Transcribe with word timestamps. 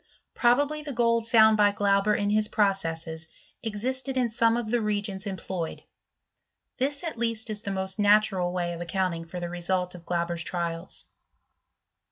Probably 0.33 0.81
the 0.81 0.93
gold 0.93 1.27
found 1.27 1.57
by 1.57 1.71
Qanb^ 1.73 2.17
in 2.17 2.31
his 2.31 2.47
processes 2.47 3.27
existed 3.61 4.17
in 4.17 4.31
some 4.31 4.57
of 4.57 4.71
the 4.71 4.81
reagents 4.81 5.27
employ 5.27 5.73
ed; 5.73 5.83
this, 6.77 7.03
at 7.03 7.19
least, 7.19 7.51
is 7.51 7.61
the 7.61 7.69
most 7.69 7.99
natural 7.99 8.51
way 8.51 8.73
of 8.73 8.81
account 8.81 9.13
ing 9.13 9.25
for 9.27 9.39
the 9.39 9.47
result 9.47 9.93
of 9.93 10.03
Glauber*s 10.03 10.41
trials. 10.41 11.03